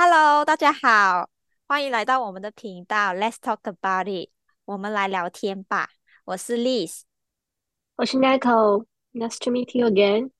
[0.00, 1.28] Hello，大家好，
[1.66, 4.30] 欢迎来到我们的频道 Let's Talk About It，
[4.64, 5.88] 我们来聊天吧。
[6.24, 7.00] 我是 Liz，
[7.96, 10.30] 我是 Nico，Nice to meet you again。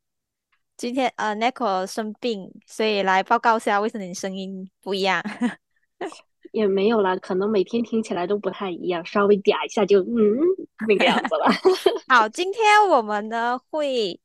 [0.77, 5.21] 今天呃 Nico 生病，所以来报告一下为什么你声音不一样。
[6.53, 10.39] 也没有啦，可能每天听起来都不太一样，稍微嗲一下就嗯
[10.87, 11.51] 那个样子了。
[12.07, 14.21] 好，今天我们呢会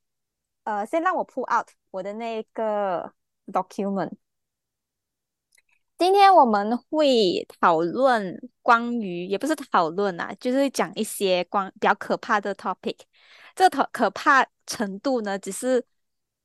[0.65, 3.11] 呃先让我 pull out 我的那个
[3.47, 4.11] document。
[6.03, 12.97] 今天我们会讨论关于，也不是讨论啊，就是讲一些关比较可怕的 topic。
[13.55, 15.81] 这可可怕程度呢，只是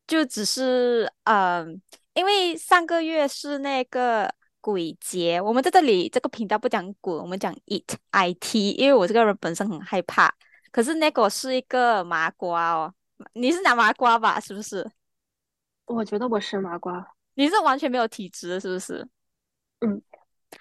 [0.07, 1.83] 就只是嗯，
[2.15, 10.33] 因为上个月是那个鬼节，我们在这里这个频道不讲鬼，我们讲 it I T，因为我这个人本身很害怕。
[10.71, 12.95] 可是那个是一个麻瓜哦，
[13.33, 14.39] 你是拿麻瓜吧？
[14.39, 14.89] 是不是？
[15.87, 17.05] 我觉得我是麻瓜，
[17.35, 19.09] 你是完全没有体质，是不是？
[19.81, 20.03] 嗯，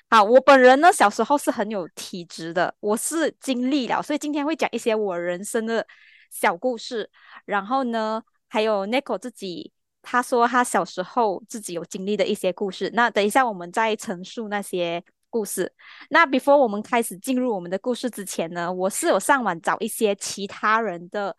[0.09, 5.85] 好，我本人呢，小时候是很有体质的，我是经历了，所以今天会讲一些我人生的
[6.29, 7.09] 小故事。
[7.45, 9.71] 然后呢，还有 Nico 自己，
[10.03, 12.91] 他说他小时候自己有经历的一些故事。
[12.93, 15.73] 那等一下我们再陈述那些故事。
[16.11, 21.35] 那 before 我们开始进入我们的故事之前呢，我是有上网找一些其他人的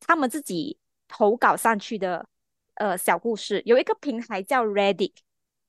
[0.00, 2.26] 他们自己投稿上去的
[2.74, 5.12] 呃小故事，有一个平台叫 Reddit。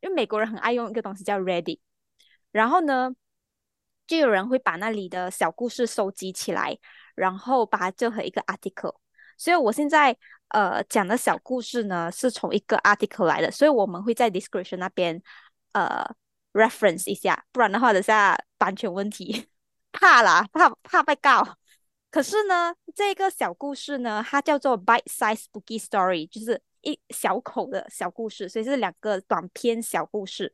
[0.03, 1.79] 因为美国人很爱用一个东西叫 Ready，
[2.51, 3.15] 然后呢，
[4.05, 6.77] 就有人会把那里的小故事收集起来，
[7.15, 8.97] 然后把它做成一个 article。
[9.37, 10.17] 所以我现在
[10.49, 15.23] 呃讲的小故事呢，是从一个 article 来的，所以我们会在 description 那边
[15.71, 16.05] 呃
[16.51, 19.47] reference 一下，不然的话等下版权问题，
[19.93, 21.57] 怕啦，怕怕被告。
[22.11, 26.61] 可是呢，这个小故事呢，它叫做 Bite Size Spooky Story，就是。
[26.83, 30.53] 一小口的小故事，所以是两个短篇小故事，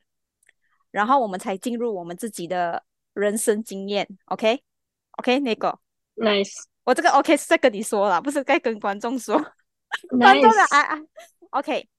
[0.91, 4.07] 然后我们才进入我们自己的人生经验。
[4.25, 5.77] OK，OK，那个
[6.15, 9.37] Nice，我这个 OK 是在跟你说了，不是在跟观众说。
[10.19, 10.99] 观众的啊啊
[11.49, 11.89] ，OK。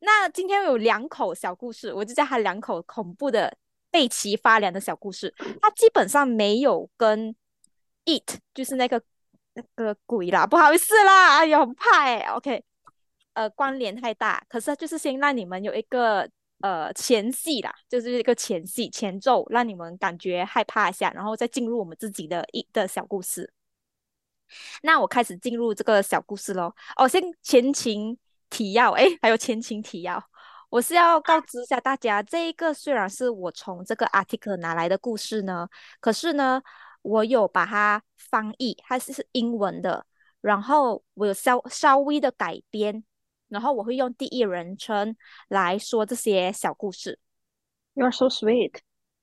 [0.00, 3.56] 那今天有两口小故事，我就叫它两口恐怖的
[3.90, 5.32] 背脊发凉的小故事。
[5.62, 7.34] 它基本上没有跟
[8.04, 9.00] It 就是那个
[9.54, 12.18] 那个鬼啦，不好意思啦，哎呦，很怕哎。
[12.34, 12.64] OK。
[13.36, 16.26] 呃，关联太大，可是就是先让你们有一个
[16.62, 23.52] 呃前戏啦，就是一个前戏前奏，让你们感觉害怕一下，然后再进入我们自己的一的小故事。
[24.80, 26.74] 那我开始进入这个小故事喽。
[26.96, 28.16] 哦，先前情
[28.48, 30.18] 提要，哎，还有前情提要，
[30.70, 35.68] 我是要告知一下大家，这一个虽然是我从这个 article 拿来的故事呢，
[36.00, 36.62] 可是呢，
[37.02, 40.06] 我有把它翻译，它是是英文的，
[40.40, 43.04] 然后我有稍稍微的改编。
[43.48, 45.16] 然后我会用第一人称
[45.48, 47.18] 来说这些小故事。
[47.94, 48.78] You are so sweet。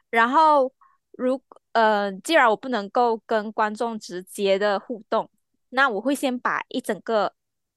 [0.09, 0.73] 然后，
[1.11, 1.41] 如
[1.73, 5.29] 呃，既然我不能够跟观众直接的互动，
[5.69, 7.33] 那我会先把一整个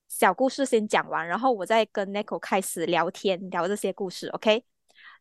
[0.08, 4.28] 小故事先讲完，然后我再跟 Nico 开始聊天，聊这些故事。
[4.28, 4.64] OK？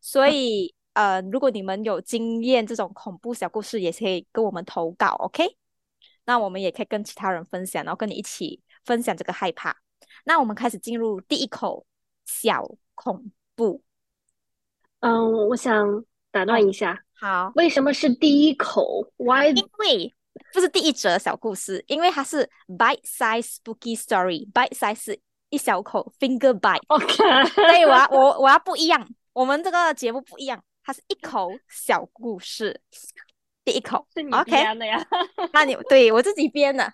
[0.02, 5.16] 所以，呃，如果你们有经验这种恐怖小故事，也可以跟我们投稿。
[5.20, 5.56] OK？
[6.26, 9.76] 那我们也可以跟其他人分享，然后跟你一起分享这个害怕。
[10.28, 11.86] 那我们开始进入第一口
[12.24, 13.80] 小恐怖。
[14.98, 17.00] 嗯，我想打断一下。
[17.14, 19.52] 好，为什么是第一口？Why？
[19.54, 20.12] 因为
[20.52, 24.50] 不是第一则小故事，因为它是 bite size spooky story。
[24.50, 25.20] bite size 是
[25.50, 26.82] 一小口，finger bite。
[26.88, 27.06] OK。
[27.54, 32.80] 所以我要我我要不一样，我们这个节目不一样，它是一口小故事，
[33.64, 35.06] 第一口是你编的呀？
[35.52, 36.92] 那你对我自己编的。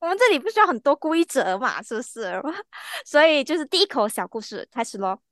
[0.00, 2.40] 我们这里不需要很多规则嘛，是不是？
[3.04, 5.22] 所以就是第一口小故事开始咯。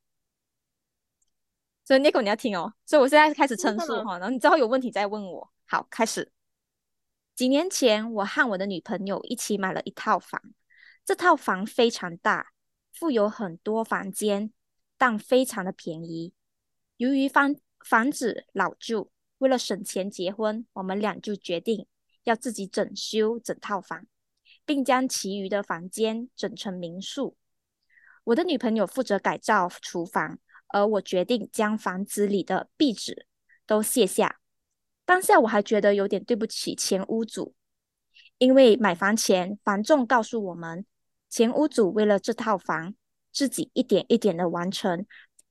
[1.84, 2.74] 所以 Nico 你要听哦。
[2.84, 5.52] 所以我现在开始陈述哈，然后你之后有问题再问我。
[5.66, 6.32] 好，开始。
[7.34, 10.40] 几年前，我和我的女朋友一起买了一套房。
[11.04, 12.52] 这套房非常大，
[12.92, 14.52] 附有很多房间，
[14.98, 16.32] 但非常的便宜。
[16.96, 17.54] 由于房
[17.84, 21.86] 房子老旧，为了省钱结婚，我们俩就决定
[22.24, 24.06] 要自己整修整套房。
[24.66, 27.36] 并将其余的房间整成民宿。
[28.24, 33.26] 我的女朋友负责改造厨房，而我决定将房子里的壁纸
[33.64, 34.40] 都卸下。
[35.04, 37.54] 当下我还觉得有点对不起前屋主，
[38.38, 40.84] 因为买房前房仲告诉我们，
[41.30, 42.96] 前屋主为了这套房，
[43.32, 45.06] 自己一点一点的完成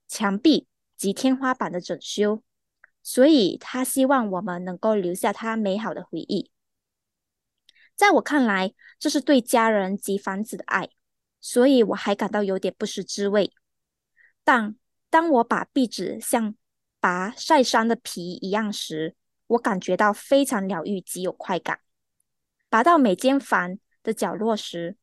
[0.09, 2.44] 墙壁及天花板的整修，
[3.01, 6.51] 所以他希望我们能够留下他美好的回忆。
[7.95, 10.89] 在我看来，这是对家人及房子的爱，
[11.39, 13.53] 所以我还感到有点不是滋味。
[14.44, 14.75] 但
[15.09, 16.56] 当我把壁纸像
[17.00, 19.15] 拔晒伤的皮一样时，
[19.47, 21.80] 我感觉到非常疗愈，极有快感。
[22.69, 24.97] 拔到每间房的角落时，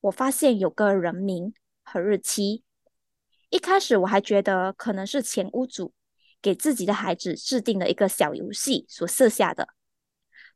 [0.00, 1.52] 我发现有个人名
[1.82, 2.64] 和日期。
[3.50, 5.92] 一开始我还觉得可能是前屋主
[6.40, 9.68] 给自己的孩子制定了一个小游戏所设下的，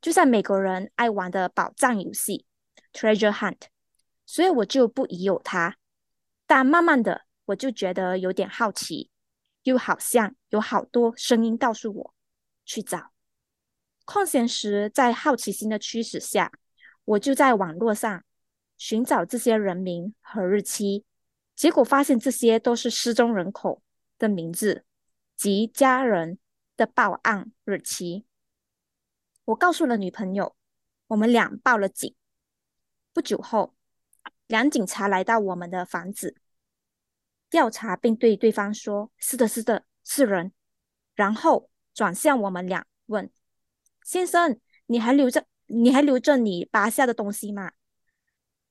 [0.03, 2.45] 就像美国人爱玩的宝藏游戏
[2.91, 3.61] （treasure hunt），
[4.25, 5.77] 所以我就不疑有他。
[6.45, 9.09] 但慢慢的，我就觉得有点好奇，
[9.63, 12.13] 又好像有好多声音告诉我
[12.65, 13.13] 去找。
[14.03, 16.51] 空闲时，在好奇心的驱使下，
[17.05, 18.25] 我就在网络上
[18.77, 21.05] 寻找这些人名和日期。
[21.55, 23.81] 结果发现这些都是失踪人口
[24.19, 24.83] 的名字
[25.37, 26.39] 及家人
[26.75, 28.25] 的报案日期。
[29.45, 30.55] 我告诉了女朋友，
[31.07, 32.15] 我们俩报了警。
[33.11, 33.73] 不久后，
[34.47, 36.35] 两警察来到我们的房子
[37.49, 40.53] 调查，并对对方说：“是的，是的，是人。”
[41.13, 43.29] 然后转向我们俩问
[44.03, 45.45] ：“先生，你还留着？
[45.65, 47.73] 你还留着你拔下的东西吗？”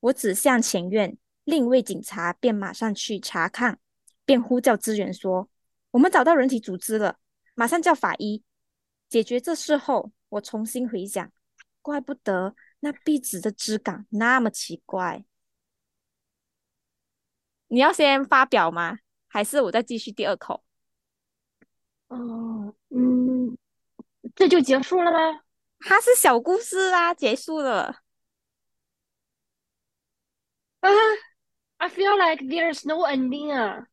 [0.00, 1.16] 我指向前院。
[1.44, 3.80] 另一位警察便马上去查看，
[4.24, 5.50] 便呼叫支援说
[5.90, 7.18] ：“我们找到人体组织了，
[7.54, 8.42] 马上叫法医
[9.08, 11.30] 解决这事。”后，我重新回想，
[11.82, 15.24] 怪不得那壁纸的质感那么奇怪。
[17.68, 18.98] 你要先发表吗？
[19.28, 20.64] 还是我再继续第二口？
[22.08, 23.56] 哦，嗯，
[24.34, 25.42] 这就结束了吗？
[25.80, 28.02] 它是小故事啊，结束了。
[30.80, 30.90] 啊。
[31.78, 33.88] I feel like there's no ending 啊，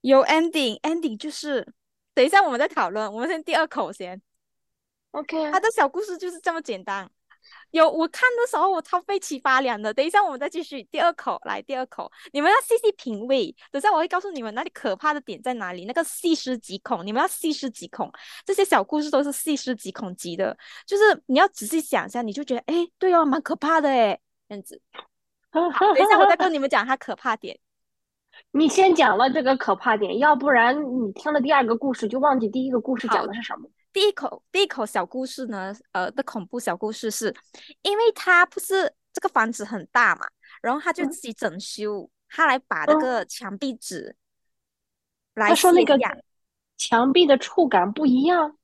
[0.00, 1.74] 有 ending，ending 就是
[2.14, 4.22] 等一下我们再讨论，我们先第二口先。
[5.16, 7.08] OK，他的小故事就是这么简单。
[7.70, 9.94] 有我看的时候我超被启发凉的。
[9.94, 13.54] 等一下我们再继续第二口，来第二口，你们要细细品味。
[13.70, 18.12] 等下我会告诉你们那里可怕的点在哪里，那个细思极恐，你们要细思极恐。
[18.44, 20.54] 这些小故事都是细思极恐级的，
[20.86, 24.82] 就是你要仔细想一下，你就觉得哎，对哦，蛮可怕的哎，这样子。
[25.52, 25.62] 等
[25.96, 27.58] 一下，我再跟你们讲它可怕点。
[28.50, 33.70] 你先讲了这个可怕点，要不然你听了第二个故事就忘记第一个故事讲的是什么。
[33.96, 37.34] 第一口第一口小故事呢，呃的恐怖小故事是，
[37.80, 40.28] 因为他不是这个房子很大嘛，
[40.60, 44.14] 然后他就自己整修，他来把那个墙壁纸
[45.32, 45.98] 来说那个
[46.76, 48.58] 墙壁的触感不一样。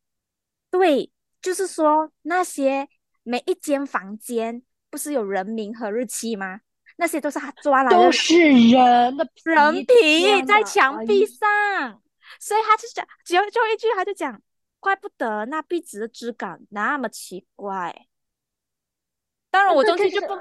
[0.70, 2.86] 对，就是说那些
[3.22, 6.60] 每一间房间不是有人名和日期吗？
[6.96, 12.02] 那些都是他抓来的，都是人的人皮在墙壁上，
[12.38, 14.38] 所以他就讲，只有最后一句，他就讲，
[14.82, 18.06] 怪不得那壁纸的质感那么奇怪。
[19.50, 20.34] 当然，我中间就不，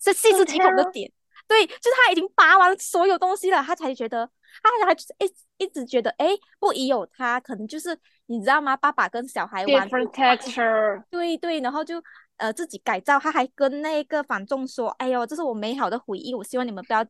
[0.00, 1.12] 是细思极恐的点，
[1.46, 4.30] 对，就是他已经拔完所有东西了，他才觉得，
[4.62, 6.28] 他还一一直觉得，哎，
[6.58, 8.76] 不疑有他，可能就是你知道吗？
[8.76, 12.02] 爸爸跟小孩玩，different texture，对对，然后就。
[12.38, 17.04] 呃，自己改造，他还跟那个房仲说：“哎呦，这是我美好的回忆，我希望你们不要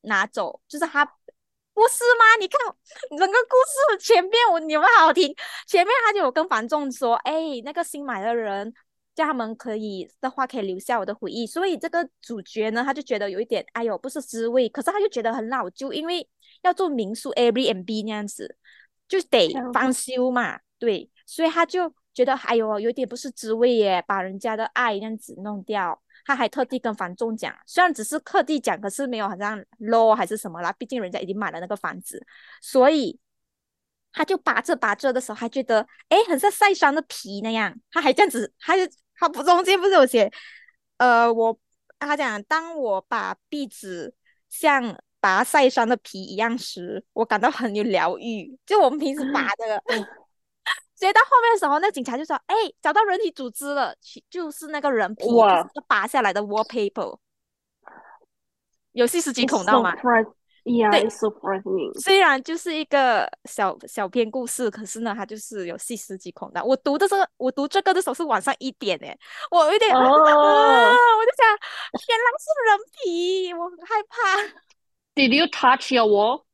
[0.00, 1.08] 拿走。”就是他，
[1.74, 2.36] 不是吗？
[2.40, 2.60] 你看
[3.18, 3.56] 整个故
[3.96, 5.34] 事前面我你们好听，
[5.66, 7.32] 前面他就有跟房仲说：“哎，
[7.64, 8.72] 那个新买的人
[9.14, 16.28] 叫他们可以的话，可以留下我的回忆。”所以这个主角呢，他就觉得有一点哎呦不是滋味，可是他就觉得很老旧，因为
[16.62, 18.56] 要做民宿 Airbnb 那样子，
[19.08, 21.94] 就得翻修嘛，对，所以他就。
[22.14, 32.24] 觉得哎呦有点不是滋味耶，把人家的爱这样子弄掉，他还特地跟房仲讲，虽然只是特地讲，可是没有好像 low 还是什么啦，毕竟人家已经买了那个房子，
[32.60, 33.18] 所以
[34.12, 38.82] 他就拔着拔着的时候，还觉得哎，很像晒伤的皮那样，他还这样子，他就
[39.16, 40.30] 他不中间不是有写，
[40.98, 41.58] 呃，我
[41.98, 44.14] 他讲，当我把壁纸
[44.48, 49.82] 像拔晒伤的皮一样时，我感到很有疗愈，就我们平时拔的。
[51.02, 53.92] 直接到后面的时候，那警察就说：“哎，找到人体组织了，
[54.30, 55.34] 就是那个人皮，就
[55.74, 57.18] 是拔下来的 wallpaper。”
[58.92, 59.96] 有细思极恐到吗？
[60.62, 61.10] 对，
[61.98, 66.64] 虽然就是一个小小篇故事，可是呢，它就是有细思极恐的。
[66.64, 69.18] 我读的这个，我读这个的时候是晚上一点哎，
[69.50, 70.38] 我有点，我就想，
[72.06, 74.38] 原来是人皮，我很害怕。
[75.16, 76.44] Did you touch your wall？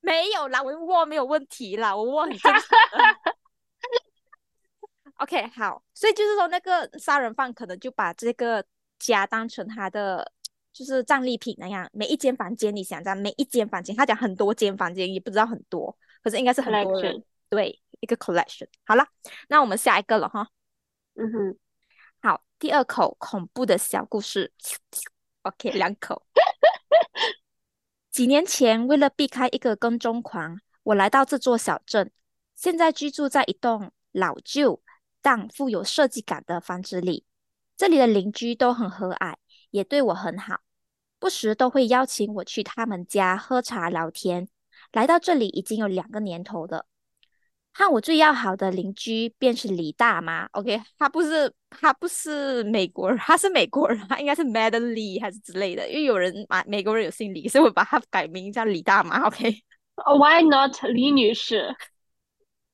[0.00, 2.62] 没有啦，我 wall 没有问题啦，我握很正常。
[5.16, 8.64] OK，好，所以就是说，那个杀人犯可能就把这个
[8.98, 10.32] 家当成他的
[10.72, 18.66] 就是战利品那样，每一间房间，你想在每一间房间，他讲很多间房间，也不知道很多，可是应该是很多人，对，一个 collection。
[18.84, 19.06] 好了，
[19.48, 20.48] 那我们下一个了哈。
[21.14, 21.58] 嗯哼，
[22.20, 24.52] 好，第二口恐怖的小故事。
[25.42, 26.26] OK，两口。
[28.10, 32.10] 几年前，为了避开一个跟踪狂，我来到这座小镇。
[32.56, 34.82] 现在居住在一栋老旧
[35.24, 37.24] 但富有设计感的房子里。
[37.78, 39.36] 这里的邻居都很和蔼，
[39.70, 40.60] 也对我很好，
[41.18, 44.48] 不时都会邀请我去他们家喝茶聊天。
[44.92, 46.86] 来到这里已经有两个年头了。
[47.72, 50.44] 和我最要好的邻居便是李大妈。
[50.52, 55.88] OK，她不是她不是美国人，她是美国人，她应该是 Madam Lee 还是之类的。
[55.88, 59.26] 因为有人马美国人有姓李，所以我把她改名叫李大妈。
[59.26, 61.74] OK，Why not 李女士？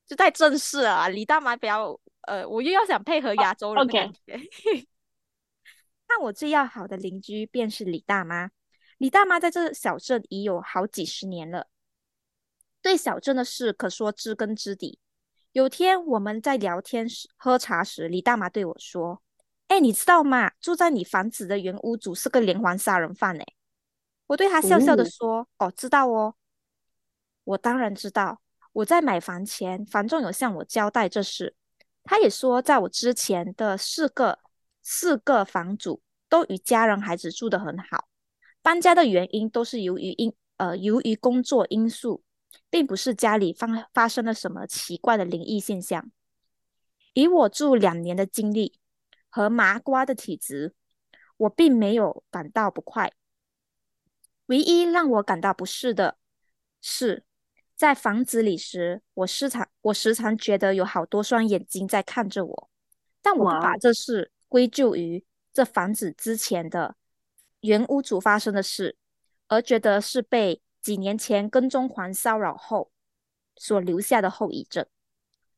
[0.06, 1.08] 就太正式了。
[1.08, 4.38] 李大妈比较呃，我又要想配合亚洲人的感觉。
[6.08, 8.50] 那我最要好的邻居便是李大妈。
[8.98, 11.68] 李大妈在这小镇已有好几十年了。
[12.82, 14.98] 对小镇的事可说知根知底。
[15.52, 19.22] 有天我们在聊天时喝茶时，李大妈对我说
[19.68, 20.52] ：“哎，你知道吗？
[20.60, 23.46] 住在你房子的原屋主是个连环杀人犯。”哎，
[24.26, 26.34] 我对他笑笑的说：“哦，知道哦。”
[27.44, 28.40] 我当然知道。
[28.72, 31.56] 我在买房前，房仲有向我交代这事。
[32.10, 34.40] 他也说，在我之前的四个
[34.82, 38.08] 四个房主都与家人孩子住得很好，
[38.62, 42.24] 搬家的原因都是由于因呃由于工作因素。
[42.68, 46.10] 并不是家里发发生了什么奇怪的灵异现象。
[47.12, 48.80] 以我住两年的经历
[49.28, 50.74] 和麻瓜的体质，
[51.36, 53.12] 我并没有感到不快。
[54.46, 56.18] 唯一让我感到不适的
[56.80, 57.24] 是，
[57.80, 62.70] 在房子里时，我时常我时常觉得有好多双眼睛在看着我，
[63.22, 66.94] 但我不把这事归咎于这房子之前的
[67.60, 68.98] 原屋主发生的事，
[69.48, 70.60] 而觉得是被。
[70.82, 72.90] 几年前跟踪狂骚扰后
[73.54, 74.86] 所留下的后遗症。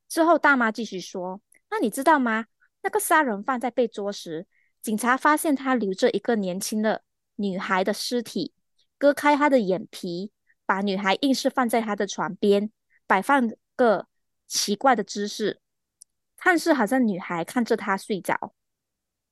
[0.08, 2.46] 之后，大妈继续说：“那你知道吗？
[2.82, 4.48] 那个杀人犯在被捉时，
[4.80, 7.04] 警察发现他留着一个年轻的
[7.36, 8.52] 女孩的尸体，
[8.98, 10.32] 割开她的眼皮，
[10.72, 12.72] 把女孩硬是放在他的床边，
[13.06, 14.06] 摆放个
[14.46, 15.60] 奇怪的姿势，
[16.38, 18.54] 看似好像女孩看着他睡着。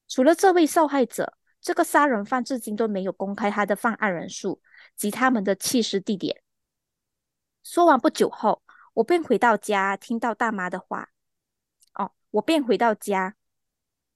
[0.07, 1.33] 除了这位受害者，
[1.63, 4.61] 这个杀人犯至今都没有公开他的犯案人数。”
[4.97, 6.43] 及他们的弃尸地点。
[7.63, 11.09] 说完不久后，我便回到家，听到大妈的话。
[11.95, 13.35] 哦，我便回到家，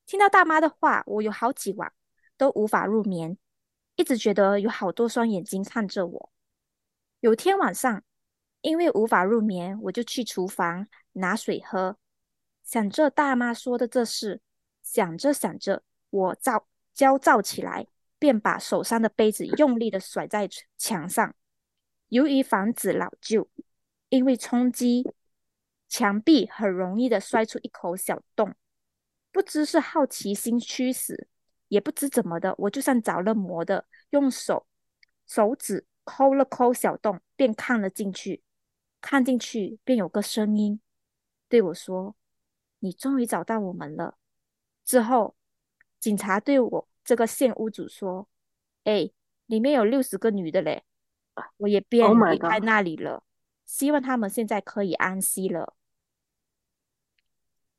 [0.05, 1.91] 听到大妈的话，我有好几晚
[2.37, 3.39] 都无法入眠，
[3.97, 6.31] 一直觉得有好多双眼睛看着我。
[7.25, 8.05] 有天晚上，
[8.61, 11.97] 因为无法入眠，我就去厨房拿水喝，
[12.63, 14.43] 想着大妈说的这事，
[14.83, 17.87] 想着想着，我躁焦躁起来。
[18.19, 21.35] 便把手上的杯子用力的甩在墙上。
[22.09, 23.49] 由于房子老旧，
[24.09, 25.05] 因为冲击
[25.89, 28.55] 墙壁很容易的摔出一口小洞。
[29.31, 31.29] 不知是好奇心驱使，
[31.69, 34.67] 也不知怎么的，我就像着了魔的，用手
[35.27, 38.43] 手指抠了抠小洞，便看了进去。
[39.01, 40.81] 看进去，便有个声音
[41.49, 42.17] 对我说
[42.81, 44.17] ：“你终于找到我们了。”
[44.85, 45.35] 之后，
[46.01, 46.89] 警察对我。
[47.05, 48.27] 这个现屋主说
[48.85, 49.11] ：“哎，
[49.45, 50.85] 里面有六十个女的嘞，
[51.59, 53.23] 我也便离开那里了。
[53.67, 55.75] 希望他们现在可以安息了。”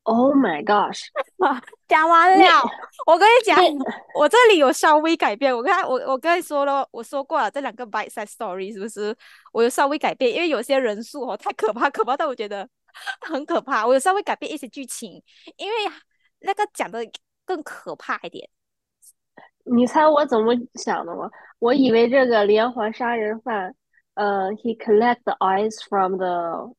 [0.06, 1.08] Oh my gosh！
[1.88, 2.46] 讲完了，
[3.08, 3.58] 我跟你讲，
[4.14, 5.56] 我这里有稍微改变。
[5.56, 9.16] 我刚我我跟你说了，我说过了，这两个 bite size story 是不是？
[9.52, 12.70] 我有稍微改变，因为有些人数哦太可怕，可怕到我觉得
[13.22, 13.86] 很可怕。
[13.86, 15.24] 我有稍微改变一些剧情，
[15.58, 15.76] 因为
[16.42, 17.00] 那个讲的
[17.44, 18.48] 更可怕一点。
[19.64, 21.28] 你猜我怎么想的吗？
[21.58, 23.76] 我以为这个连环杀人犯，
[24.14, 26.76] 呃，he collect the eyes from the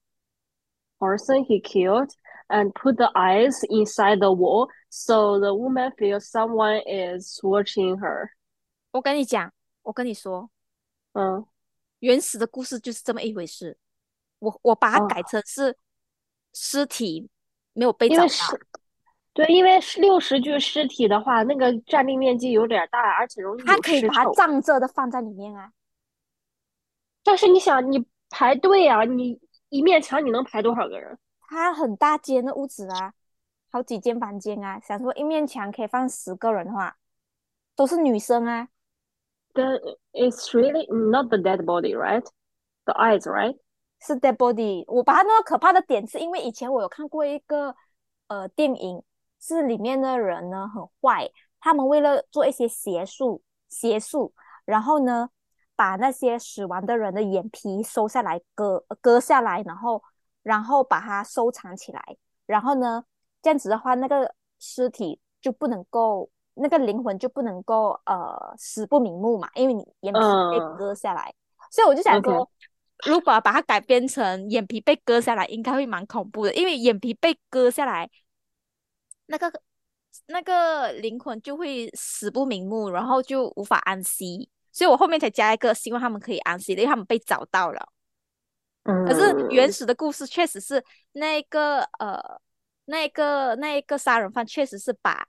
[1.00, 2.11] person he killed
[2.49, 8.29] and put the eyes inside the wall, so the woman feels someone is watching her。
[8.93, 10.49] 我跟你讲，我跟你说，
[11.12, 11.45] 嗯，
[12.00, 13.76] 原始的故事就是这么一回事。
[14.38, 15.76] 我我把它改成是
[16.53, 17.29] 尸体
[17.73, 18.26] 没有被找到。
[19.33, 25.71] 对，因为六十具尸体的话，那个占地面积有点大，而且容易他可以把它藏着的放在里面啊。
[27.23, 29.38] 但是你想，你排队啊，你
[29.69, 31.19] 一面墙你能排多少个人？
[31.49, 33.15] 它很大间的屋子啊，
[33.71, 34.81] 好几间房间啊。
[34.81, 36.97] 想说一面墙可以放十个人的话，
[37.75, 38.69] 都是女生啊。
[39.55, 42.26] The it's really not the dead body, right?
[42.85, 43.59] The eyes, right?
[44.00, 44.85] 是 dead body。
[44.87, 47.75] 我把它那个可怕的点，是因为以前我有看过一个
[48.29, 49.03] 呃电影。
[49.38, 54.33] 是里面的人呢很坏，他们为了做一些邪术，邪术，
[54.65, 55.29] 然后呢
[55.76, 60.03] 把那些死亡的人的眼皮收下来，割割下来，然后
[60.47, 62.00] 然后把它收藏起来，
[62.47, 63.05] 然后呢
[63.43, 70.21] 这样子的话，那个尸体就不能够，那个灵魂就不能够呃死不瞑目嘛，因为你眼皮
[70.53, 71.35] 被割下来，
[71.73, 72.49] 所以我就想说，
[73.05, 78.09] 如果把它改编成眼皮被割下来，应该会蛮恐怖的，因为眼皮被割下来，
[79.26, 79.53] 那个
[80.29, 84.49] 那个灵魂就会死不瞑目，然后就无法安息。
[84.71, 87.88] 所以我后面才加一个，希望他们可以安息的，因为他们被找到了。
[89.07, 92.40] 可是原始的故事确实是那个呃，
[92.87, 95.26] 那个那个杀人犯确实是把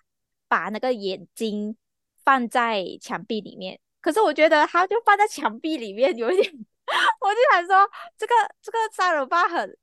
[0.48, 1.76] 把那个眼睛
[2.24, 3.80] 放在墙壁里面。
[4.00, 6.54] 可是我觉得他就放在墙壁里面有一点，
[7.20, 9.78] 我就想说这个这个杀人犯很，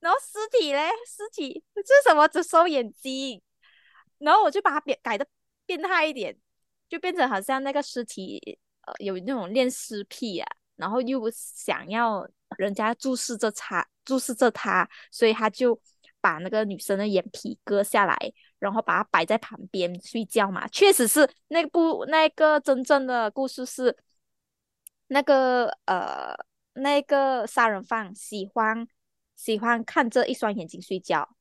[0.00, 2.28] 然后尸体嘞，尸体这是什么？
[2.28, 3.40] 只收眼睛，
[4.18, 5.26] 然后我就把它变改的
[5.64, 6.36] 变态一点，
[6.88, 10.46] 就变成好像那个尸体呃有那种恋尸癖啊，
[10.80, 12.26] 然后又想要。
[12.58, 15.80] 人家注视着他，注视着他，所以他就
[16.20, 18.16] 把那个女生的眼皮割下来，
[18.58, 20.66] 然后把它摆在旁边睡觉嘛。
[20.66, 23.96] 确实是那部那个真正的故事是
[25.06, 26.34] 那个呃
[26.72, 28.84] 那个杀人犯喜欢
[29.36, 31.36] 喜欢看这一双眼睛睡觉。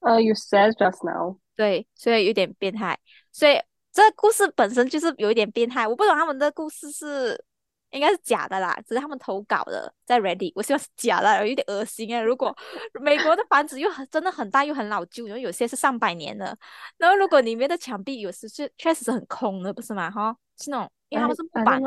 [0.00, 1.38] 呃，you said just now。
[1.56, 3.00] 对，所以有点变态。
[3.32, 3.58] 所以
[3.90, 5.88] 这故事本身就是有一点变态。
[5.88, 7.42] 我不懂他们的故事是。
[7.90, 10.52] 应该是假的啦，只是他们投稿的在 Ready。
[10.54, 12.20] 我希望是假的，有点恶心哎。
[12.20, 12.56] 如果
[13.00, 16.56] 美国的房子又很真的很大又很老旧，然后有些是上百年的，
[16.96, 20.10] 然后如果里面的墙壁有时是确实是很空的，不是吗？
[20.10, 21.82] 哈，是那种，因为他们是木板。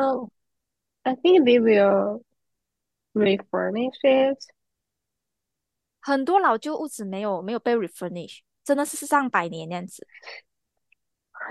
[1.04, 2.24] I think they will
[3.14, 4.38] refurnish it。
[6.02, 10.06] 很多老旧屋子没有没有被 refurnish，真的是上百年那样子。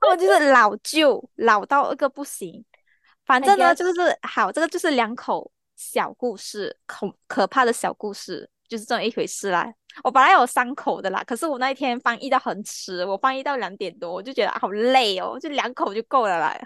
[0.00, 2.64] 他们就是老旧，老到一个不行。
[3.28, 9.70] 反正呢，就是好，这个就是两口小故事，恐可怕的小故事，就是这么一回事啦。
[10.02, 16.58] 我本来有三口的啦，可是我那一天翻译到很迟，我翻译到两点多，我就觉得好累哦，就两口就够了啦。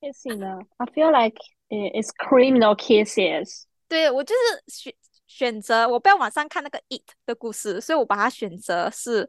[0.00, 3.62] 也行的，I feel like it's criminal kisses。
[3.88, 4.94] 对我就是选
[5.26, 9.26] 选择，我不要网上看那个 it 的故事，所以我把它选择是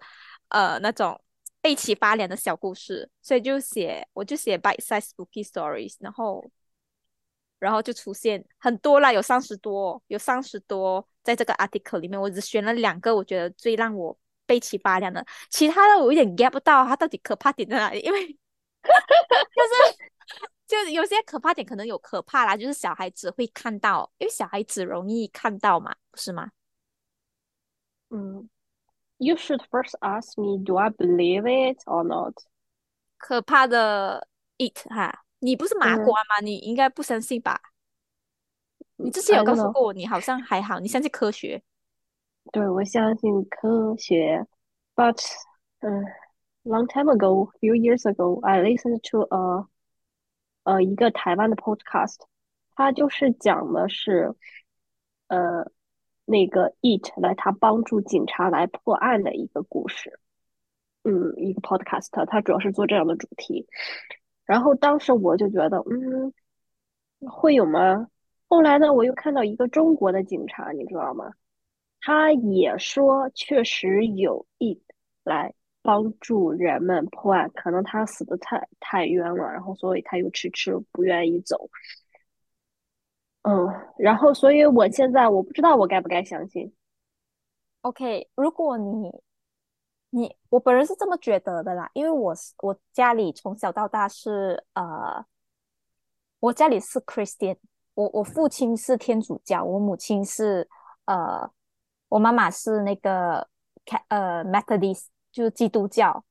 [0.50, 1.18] 呃那种。
[1.68, 6.42] 背起发凉的小故事，所以就写，我就写 bite size spooky stories，然后，
[7.60, 18.00] 然后就出现很多啦，有三十多，有三十多，在这个 article 里面，我只选了两个，我觉得最让我背起发凉的，其他的我有点 get 不到，它到底可怕点在哪里？
[18.08, 18.38] 因为，就
[20.80, 26.50] 是就有些可怕点可能有可怕啦，就是小孩子会看到，因为小孩子容易看到嘛，不是吗？
[28.10, 28.50] 嗯。
[29.19, 32.35] You should first ask me, do I believe it or not?
[33.19, 34.27] 可怕的
[34.59, 36.41] it 哈，你不是麻瓜吗？
[36.43, 37.61] 你应该不相信吧？
[38.97, 41.63] 你之前有告诉过我，你好像还好，你相信科学。
[42.53, 44.45] 对，我相信科学。
[44.97, 45.21] But,
[45.81, 46.05] 嗯，
[46.65, 49.69] long time ago, few years ago, I listened to a
[50.65, 52.19] 呃一个台湾的 podcast，
[52.75, 54.35] 它就是讲的是，
[55.29, 55.71] 呃。
[56.30, 60.20] 那个 it 来，他帮助警察来破案的一个故事，
[61.04, 63.66] 嗯，一个 podcast，它主要是做这样的主题。
[64.46, 66.34] 然后当时我就觉得，嗯，
[67.30, 68.08] 会有吗？
[68.50, 71.32] 后来呢，我又看到一个中国的警察，你知道吗？
[72.02, 74.80] 他也说确实有 it
[75.24, 81.70] 来帮助人们破案，可能他死的太太冤了，然后所以他又迟迟不愿意走。
[83.48, 83.66] 嗯，
[83.98, 86.74] 然后，所以我现在我不知道我该不该相信。
[87.80, 89.10] OK，如果你
[90.10, 95.26] 你我本人是这么觉得的啦，因为我是我家里从小到大是呃，
[96.42, 97.56] 我家里是 Christian，
[97.94, 100.68] 我我父亲是天主教，我母亲是
[101.06, 101.50] 呃，
[102.10, 103.48] 我妈妈是那个
[104.10, 106.26] 呃 Methodist，就是基督教，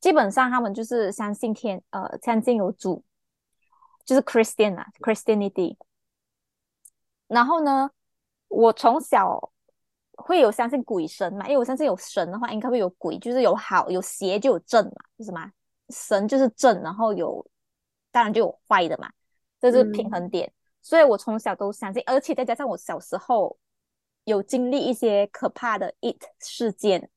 [0.00, 3.04] 基本上他们就是相信天呃相信有主，
[4.06, 5.76] 就是 Christian 啊，Christianity。
[7.28, 7.90] 然后呢，
[8.48, 9.52] 我从小
[10.16, 15.50] 会有相信鬼神嘛，因为我相信有神的话，应该会有鬼，就是有好有邪就有正嘛，是什么？
[15.88, 17.44] 神就是正，然后有
[18.10, 19.10] 当然就有坏的嘛，
[19.60, 20.52] 这是平衡点。
[20.82, 23.56] 所以我从小都相信，而且再加上我小时候
[24.24, 27.08] 有经历一些可怕的 it 事件，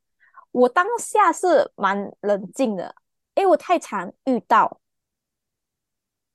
[0.51, 2.95] 我当下是蛮冷静的，
[3.33, 4.79] 因为我太常遇到，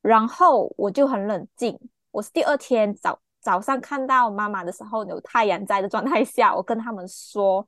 [0.03, 1.79] 然后我就很冷静。
[2.11, 3.21] 我是第二天早。
[3.41, 7.67] 早上看到妈妈的时候，有太阳在的状态下，我跟他们说，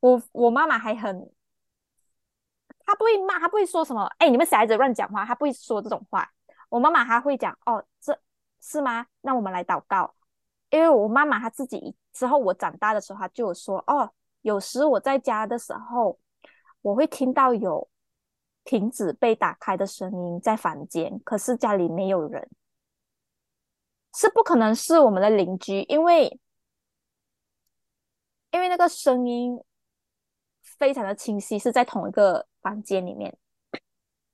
[0.00, 1.30] 我我妈妈还很，
[2.84, 6.30] 她不会骂，她不会说什么，哎，你们小孩子乱讲话，她不会说这种话。
[6.68, 8.18] 我妈妈还会讲，哦，这
[8.60, 9.06] 是吗？
[9.22, 10.14] 那我们来祷告。
[10.70, 16.18] 因为我妈妈她自己之后，我长大的时候，她就有说，哦，有时我在家的时候，
[16.82, 17.88] 我会听到有
[18.64, 22.46] 瓶子被打开的声音在房间，可是家里没有人。
[24.14, 26.40] 是不可能是我们的邻居，因为
[28.50, 29.60] 因为那个声音
[30.62, 33.36] 非常的清晰，是在同一个房间里面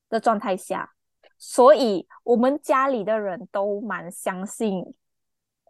[0.08, 0.94] 的状态下，
[1.38, 4.94] 所以我们家里的人都蛮相信，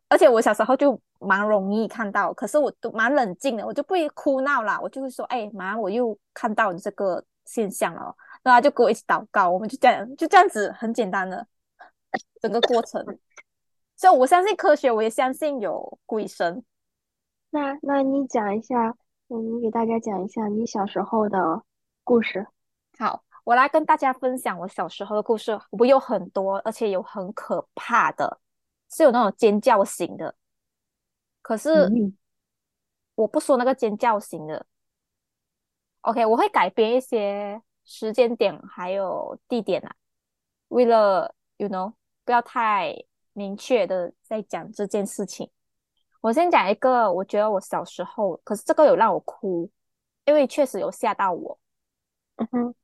[0.08, 11.46] 而且我小时候就蛮容易看到，可是我都蛮冷静的，我就不会哭闹啦，我就会说，哎妈，我又看到你这个现象了，然后就跟我一起祷告，我们就这样就这样子很简单的
[12.42, 13.02] 整个过程。
[13.96, 16.64] 所以我相信科学，我也相信有鬼神。
[17.50, 18.96] 那那你讲一下，
[19.28, 21.62] 你给大家讲一下你小时候的
[22.02, 22.46] 故事。
[22.98, 25.58] 好，我来跟大家分享我小时候的故事。
[25.70, 28.40] 我有很多，而且有很可怕的，
[28.90, 30.34] 是有那种尖叫型的。
[31.40, 31.88] 可是
[33.14, 34.66] 我不说那个尖叫型的。
[36.00, 39.94] OK，我会改编一些时间点还有地点啊，
[40.68, 41.92] 为了 you know
[42.24, 42.92] 不要太。
[43.34, 45.50] 明确的在讲这件事情。
[46.22, 49.70] 我先讲一个，我觉得我小时候，可是这个有让我哭，
[50.24, 51.58] 因为确实有吓到我。
[52.36, 52.74] 嗯哼，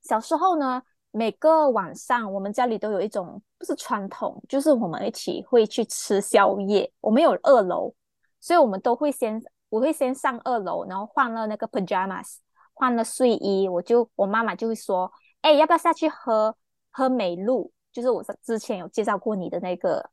[0.00, 6.90] 小时候呢，每个晚上我们家里都有一种不是传统，就是我们一起会去吃宵夜。
[7.00, 7.94] 我们有二楼，
[8.40, 12.38] 所以我们都会先，我会先上二楼，然后换了那个 pajamas，
[12.72, 16.56] 换了睡衣，我就我妈妈就会说，哎，要不要下去喝
[16.90, 17.70] 喝美露？
[17.92, 20.10] 就是我之前有介绍过你的那个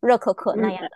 [0.00, 0.90] 热可可那样的，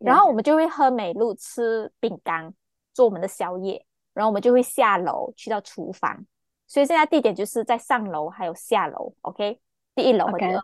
[0.00, 2.54] 然后我们就会喝美露，吃饼干，
[2.94, 3.84] 做我们的宵夜，
[4.14, 6.24] 然后我们就会下楼去到厨房。
[6.66, 9.60] 所以现在地点就是在上楼还有下楼，OK？
[9.94, 10.60] 第一楼和第二楼。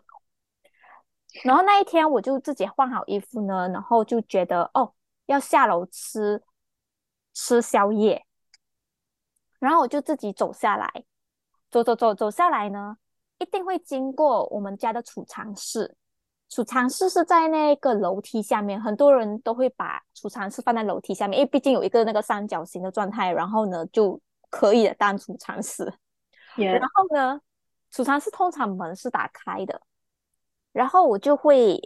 [1.43, 4.93] 然后那一天我就自己换好衣服呢，然后就觉得哦，
[5.25, 6.41] 要下楼吃
[7.33, 8.25] 吃宵夜，
[9.59, 11.03] 然后我就自己走下来，
[11.69, 12.97] 走走走走下来呢。
[13.39, 15.95] 一定会经过我们家的储藏室，
[16.49, 24.19] 储藏室是在那个楼梯下面，很多人都会把储藏室放在楼梯下面，因为毕竟有一个那个三角形的状态，然后呢就
[24.49, 25.93] 可以当储藏室。
[26.55, 27.39] 然后呢，
[27.91, 29.79] 储藏室通常门是打开的，
[30.71, 31.79] 然后我就会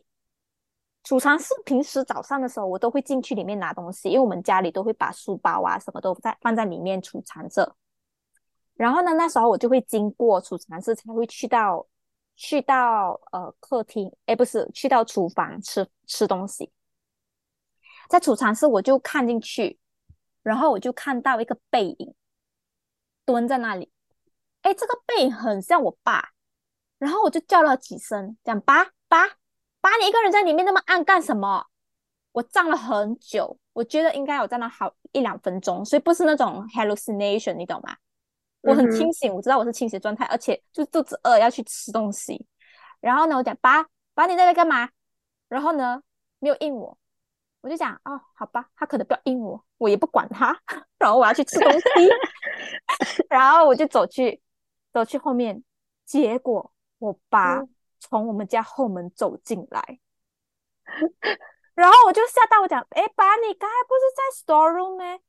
[1.04, 7.76] 储藏室平时早上的时候，我都会进去里面拿东西，因为我们家里都会把书包啊什么都在放在里面储藏着。
[8.76, 11.86] 然后呢，那时候我就会经过储藏室，才会去到
[12.36, 16.72] 去到呃客厅，哎，不是去到厨房吃吃东西。
[18.10, 19.80] 在储藏室，我就看进去，
[20.42, 22.14] 然后我就看到一个背影
[23.24, 23.92] 蹲在那里，
[24.64, 26.32] 哎，这个背影很像我爸，
[26.98, 29.28] 然后我就叫了几声，讲爸爸，
[29.80, 31.68] 爸，你一个人在里面那么暗干什么？
[32.34, 37.96] 我站了很久，我觉得应该有站了好一两分钟，所以不是那种 hallucination，你懂吗？
[38.62, 42.46] 我很清醒，我知道我是清醒状态，而且就肚子饿要去吃东西。
[43.00, 44.90] 然后呢，我讲爸，爸你在这干嘛？
[45.50, 46.02] 然后呢，
[46.40, 46.98] 没有应我，
[47.62, 50.58] 我就讲哦，好吧，他可能不要应我，我也不管他。
[51.00, 51.88] 然后我要去吃东西，
[53.30, 54.40] 然后我就走去
[54.94, 55.64] 走去后面，
[56.06, 57.64] 结果我爸
[58.00, 60.00] 从我们家后门走进来，
[61.74, 65.20] 然后我就吓到，我讲哎，爸，你刚才不是在 store room 吗？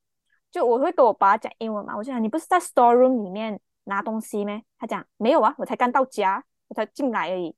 [0.52, 4.60] 就我会跟我爸讲英文嘛，我就讲你不是在 store room 里面拿东西吗？
[4.78, 7.56] 他讲没有啊，我才刚到家，我才进来而已。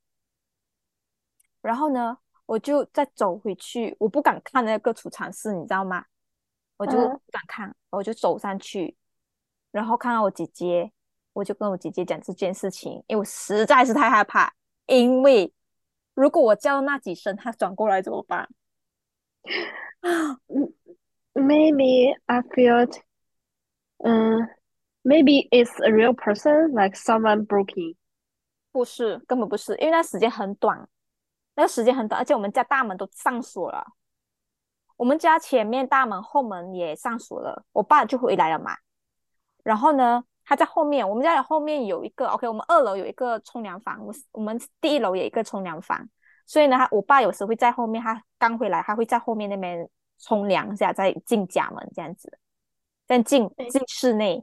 [1.61, 6.05] 然后呢，我就再走回去，我不敢看那个储藏室，你知道吗？
[6.77, 8.97] 我就不敢看，我就走上去，
[9.73, 10.93] 然后看到我姐姐，
[11.33, 14.53] 我就跟我姐姐讲这件事情，因为我实在是太害怕，
[14.87, 15.53] 因为
[16.15, 18.49] 如果我叫那几声，他转过来怎么办？
[20.01, 20.73] 啊， 嗯。
[21.37, 23.03] Maybe I felt,
[24.05, 24.49] um,
[25.05, 27.97] maybe it's a real person, like someone broken
[28.71, 30.89] 不是，根本不是，因为那时间很短，
[31.57, 33.85] 那个时间很短，而且我们家大门都上锁了，
[34.97, 38.77] 我们家前面大门、后门也上锁了，我爸就回来了嘛。
[39.65, 46.09] 然后呢，他在后面，我们家的后面有一个，OK，我们二楼有一个冲凉房，我我们第一楼有一个冲凉房，
[46.47, 49.91] 所以呢，他我爸有时会在后面，他刚回来，他会在后面那边。
[50.27, 52.39] 冲凉一下再进家门这样子，
[53.07, 54.43] 再进进室内，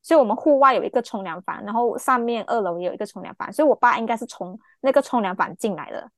[0.00, 6.08] 所以我们户外有一个冲凉房，然后上面二楼也有一个冲凉房，所以我爸应该是从那个冲凉房进来的。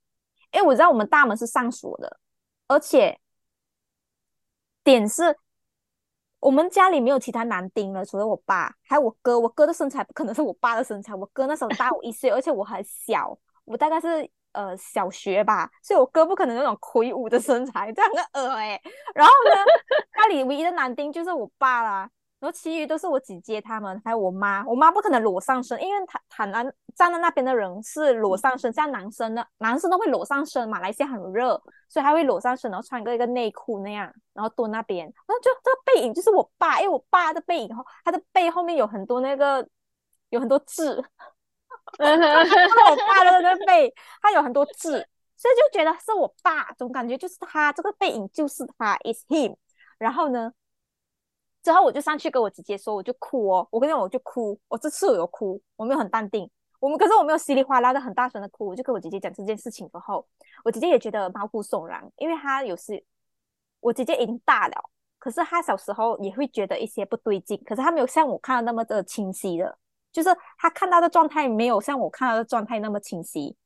[0.52, 2.18] 因为我知道我们大门是上锁的，
[2.66, 3.18] 而且
[4.84, 5.34] 点是
[6.40, 9.40] 我们家里没有其他男丁了，除了我爸还有我哥。
[9.40, 14.30] 我哥的身材不可能是我爸的身材，我哥那时候大我一岁，而且我很小，我大概是。
[14.58, 18.80] 呃，小学吧，所以我哥不可能那种魁梧的身材， 这样个呃哎。
[19.14, 19.64] 然后呢，
[20.16, 22.10] 家里唯一的男丁就是我爸啦。
[22.40, 24.64] 然后其余都是我姐姐他们，还有我妈。
[24.66, 26.64] 我妈不可能裸上身，因为她坦然
[26.96, 30.68] 站在那边的人是裸上身，像男生的男生都会裸上身。
[30.68, 31.50] 马来西亚很热，
[31.88, 35.04] 所以他会裸上身，然后穿个一个内裤那样，然后蹲那边。
[35.04, 39.64] 然后就这个背影就是我爸，因为我爸的背影后，他的背后面有很多那个
[40.30, 41.04] 有很多痣，
[41.98, 44.90] 我爸的那个背，他有很多痣，
[45.36, 49.56] 所以就觉得是我爸，总感觉就是他这个背影就是他，is him。
[49.98, 50.52] 然后呢？
[51.60, 56.48] 之后我就上去跟我姐姐说，我就哭哦，我跟你讲我就哭，我这次我有哭，我没有很淡定，
[56.78, 60.26] 我们可是我没有稀里哗啦的很大声的哭，我就跟我姐姐讲这件事情之后，
[60.64, 63.04] 我姐姐也觉得毛骨悚然，因为她有时
[63.80, 69.76] 我姐姐已经大了，可是她小时候也会觉得一些不对劲，可是她没有像我看到那么的清晰的，
[70.12, 73.56] 就是他看到的状态没有像我看到的状态那么清晰，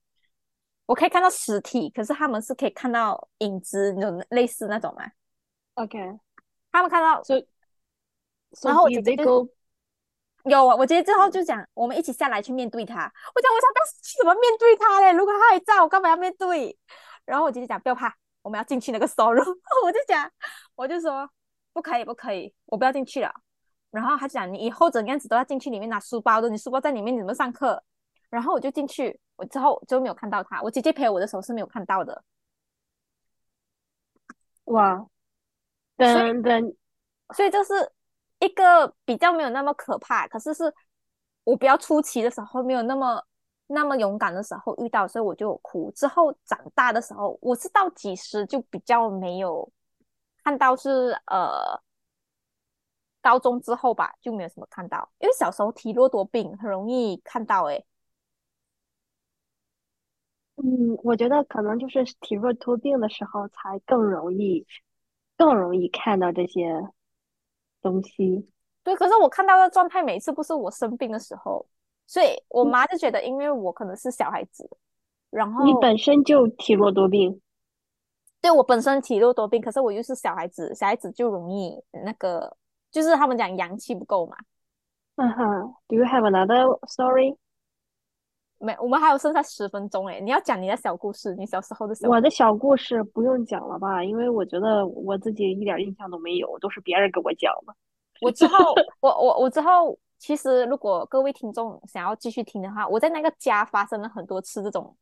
[0.86, 5.04] 我可以看到实体，可是他们是可以看到影子那种类似那种嘛
[5.74, 5.98] ？OK，
[6.70, 7.48] 他们看到所以。
[8.62, 9.48] 然后我姐姐就
[10.44, 12.96] 有啊，我姐姐之后就讲，我们一起下来去面对他。
[13.34, 15.10] 我讲，我想当时怎么面对他嘞？
[15.12, 16.78] 如果他还在，我干嘛要面对？
[17.24, 19.42] 然后我姐姐讲，不要怕，我们要进去那个 sorrow。
[19.84, 20.30] 我就讲，
[20.74, 21.26] 我就说
[21.72, 23.32] 不可以，不可以，我不要进去了。
[23.92, 27.80] 然后他讲，你以后怎样子都要进去里面拿书包的，你书包在里面，你怎么上课？
[28.28, 30.60] 然后我就进去，我之后就没有看到他。
[30.60, 32.24] 我姐姐陪我的时候是没有看到的。
[34.64, 35.06] 哇，
[35.96, 36.74] 等等，
[37.36, 37.92] 所以就是。
[38.42, 40.64] 一个比较没有那么可怕，可是是
[41.44, 43.24] 我比较初期的时候没有那么
[43.68, 45.92] 那么勇敢的时候遇到，所以我就有哭。
[45.92, 49.70] 之后长大的时候，我是到几时就比较没有
[50.42, 51.80] 看到，是呃
[53.22, 55.10] 高中之后吧，就没有什么看到。
[55.18, 57.64] 因为小时候体弱多病，很容易看到。
[57.70, 57.82] 哎，
[60.56, 64.66] 嗯，我觉得可能就是体弱多病的时候才更容易
[65.38, 66.82] 更容易看到这些。
[67.82, 68.48] 东西
[68.84, 71.66] 对，可是我看到的状态每次不是我生病的时候，
[72.06, 74.70] 所以我妈就觉得，因为我可能是小孩子，
[75.30, 77.40] 然后你本身就体弱多病，
[78.40, 82.56] 对我本身体弱多病，可是我又是小孩子，小孩子就容易那个，
[82.92, 84.36] 就是他们讲阳气不够嘛。
[85.16, 87.36] 嗯哼，Do you have another story？
[88.58, 92.08] 没，我们还有剩下十分钟哎，你要讲你的小故事，你小时候的小。
[92.08, 94.04] 我的小故事不用讲了吧？
[94.04, 97.74] 因为我觉得我自己一点印象都没有，都是别人给我讲的。
[98.20, 104.96] 我之后，我 我我之后，其实如果各位听众想要继续听的话，我在那个家发生了很多次这种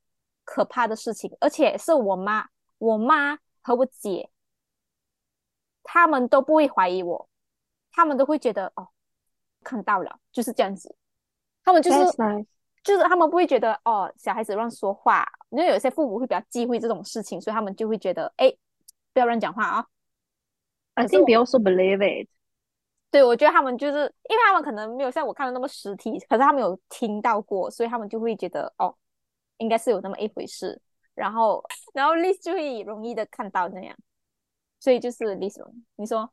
[0.45, 2.49] 可怕的事情，而且是我妈、
[2.79, 4.31] 我妈和我姐，
[5.83, 7.29] 他们都不会怀疑我，
[7.93, 8.89] 他们都会觉得哦，
[9.63, 10.95] 看到了，就是这样子，
[11.65, 12.47] 他们就是。
[12.83, 18.51] 就是他们不会觉得哦，小孩子乱说话，因为有些父母会比较忌讳这种事情，所以他们就会觉得哎，
[19.13, 19.87] 不要乱讲话啊。
[20.95, 22.31] I think they also believe it。
[23.11, 23.99] 对，我觉得他们就是
[24.31, 28.97] 因为他们可能没有像我看的那么实体，可是他们有听到过，所以他们就会觉得哦，
[29.59, 30.81] 应该是有那么一回事。
[31.15, 33.95] 然后，然后 Liz 就会容易的看到那样，
[34.79, 35.63] 所以就是 Liz，
[35.97, 36.33] 你说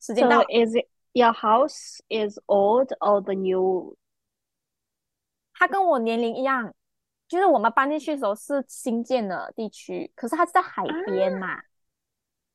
[0.00, 3.96] 时间到？Is it your house is old or the new？
[5.54, 6.74] 他跟我年龄一样，
[7.26, 11.62] 就是我们搬进去的时候是新建的地区，可是他是在海边嘛。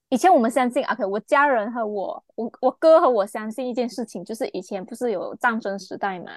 [0.10, 6.32] 以前我们相信，OK，我家人和我，我我哥和我相信一件事情，就是以前不是有战争时代嘛，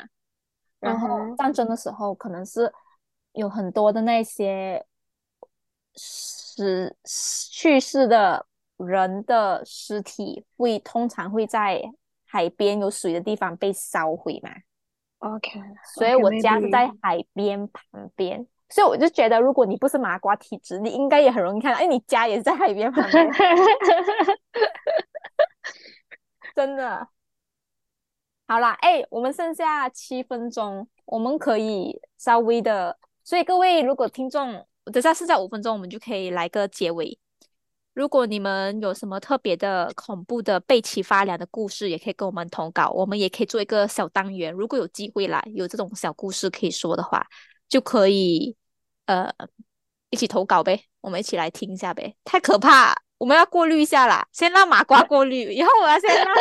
[0.79, 2.73] 然后战争的时候可能是
[3.33, 4.87] 有很多的那些
[5.95, 8.47] 死去世的
[8.79, 11.83] 人的尸体会通常会在
[12.27, 14.51] 海边有水的地方被烧毁嘛。
[15.19, 15.61] OK，
[15.95, 23.31] 所以我家是在海边旁边，所以我就觉得，如果你不是麻瓜体质，你应该也很容易看到，哎，你家也是在海边旁边，
[26.55, 27.09] 真的。
[28.47, 37.19] 好啦，哎，我们剩下七分钟，我们可以稍微的，所以各位如果听众，等下剩下五分钟，我们就可以来个结尾。
[37.95, 44.53] 如果你们有什么特别的恐怖的背脊发凉的故事，也可以跟我们投稿，我们也可以做一个小单元。
[44.53, 47.25] 如果有机会来有这种小故事可以说的话，
[47.69, 48.57] 就可以
[49.07, 49.33] 呃
[50.11, 52.17] 一起投稿呗，我们一起来听一下呗。
[52.25, 56.35] 太可怕，我们要过滤一下啦，先让麻瓜过滤，以后我要先让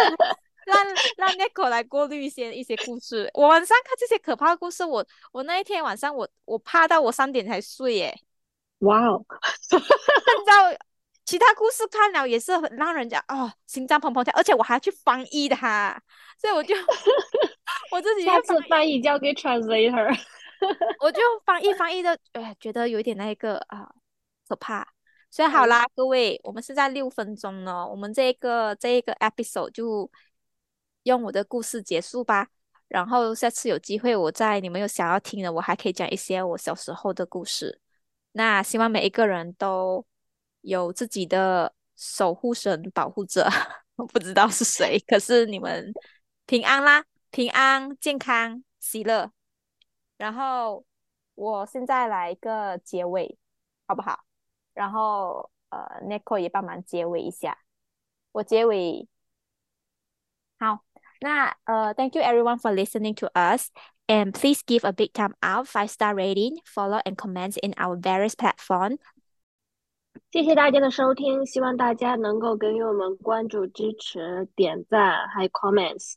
[0.65, 0.85] 让
[1.17, 3.29] 让 Nico 来过滤一些一些故事。
[3.35, 8.19] 我晚上看这些可怕的故事，我我那一天晚上我我怕到我三点才睡耶。
[8.79, 9.23] 哇哦，
[9.69, 9.85] 你知
[10.47, 10.85] 道？
[11.25, 15.97] 其他故事看了也是很让人家哦心脏砰砰跳，而且我还要去翻译它，
[16.37, 16.75] 所以我就
[17.91, 20.13] 我自己下次翻译交给 translator，
[20.99, 23.89] 我就翻译翻译的，哎，觉得有点那个啊
[24.47, 24.87] 可怕。
[25.31, 30.11] 所以好啦，各位，我们是在六分钟了，我们这个这一个 episode 就
[31.03, 32.47] 用我的故事结束吧。
[32.87, 37.79] 然后下次有机会，我在你们有想要听的，我还可以讲一些我小时候的故事。
[38.33, 40.05] 那希望每一个人都
[40.63, 43.47] 有自己的守护神、保护者，
[43.95, 45.93] 我不知道是谁，可是你们
[46.45, 49.31] 平安啦，平安、健康、喜乐。
[50.17, 50.83] 然后
[51.35, 53.37] 我现在来一个结尾，
[53.87, 54.25] 好不好？
[54.73, 57.59] 然后呃，Nico 也帮忙结尾一下。
[58.31, 59.07] 我结尾
[60.57, 60.83] 好。
[61.19, 63.69] 那呃，Thank you everyone for listening to us.
[64.07, 67.95] And please give a big thumb up, five star rating, follow and comment in our
[67.95, 68.97] various platform.
[70.33, 76.15] 谢谢大家的收听，希望大家能够给予我们关注、支持、点赞，还有 comments。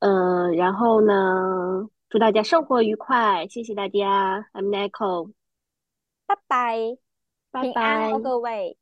[0.00, 4.44] 嗯，然后呢，祝大家生活愉快，谢谢大家。
[4.54, 5.30] I'm Nicole，
[6.26, 6.98] 拜拜，
[7.52, 8.76] 拜拜，各位。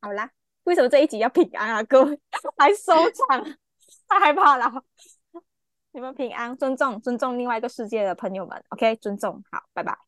[0.00, 0.30] 好啦，
[0.62, 1.82] 为什么这一集要平安啊？
[1.82, 2.20] 各位
[2.58, 3.44] 来收场。
[4.06, 4.84] 太害怕了，
[5.90, 9.98] 你们平安，尊重尊重另外一个世界的朋友们，OK，尊重，好，拜拜。